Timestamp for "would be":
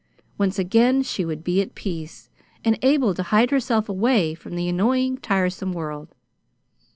1.23-1.61